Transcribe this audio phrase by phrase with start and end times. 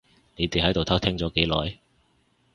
[0.35, 1.77] 你哋喺度偷聽咗幾耐？